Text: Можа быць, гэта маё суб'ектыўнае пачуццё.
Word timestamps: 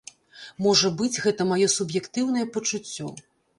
Можа 0.67 0.91
быць, 1.01 1.19
гэта 1.27 1.47
маё 1.51 1.69
суб'ектыўнае 1.77 2.45
пачуццё. 2.59 3.15